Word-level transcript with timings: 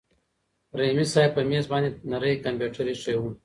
رحیمي 0.77 1.05
صیب 1.13 1.29
په 1.35 1.41
مېز 1.49 1.65
باندې 1.71 1.89
نری 2.09 2.33
کمپیوټر 2.45 2.85
ایښی 2.89 3.15
و. 3.17 3.23